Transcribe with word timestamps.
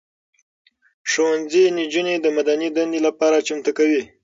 ښوونځي 1.11 1.63
نجونې 1.77 2.15
د 2.21 2.25
مدني 2.37 2.67
دندې 2.77 2.99
لپاره 3.07 3.43
چمتو 3.47 3.71
کوي. 3.77 4.03